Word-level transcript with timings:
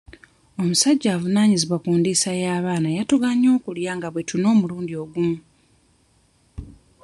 Omusajja 0.61 1.09
avunaanyizibwa 1.15 1.77
ku 1.83 1.89
ndiisa 1.99 2.31
y'abaana 2.41 2.87
yatugaanye 2.97 3.47
okulya 3.57 3.91
nga 3.97 4.07
bwe 4.09 4.25
tunywa 4.27 4.49
omulundi 4.55 4.93
ogumu. 5.03 5.37